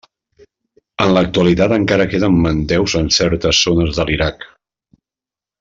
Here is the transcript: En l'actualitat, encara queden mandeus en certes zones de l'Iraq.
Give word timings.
En 1.03 1.13
l'actualitat, 1.17 1.75
encara 1.77 2.09
queden 2.15 2.41
mandeus 2.47 2.97
en 3.03 3.13
certes 3.19 3.63
zones 3.69 3.97
de 4.01 4.11
l'Iraq. 4.11 4.49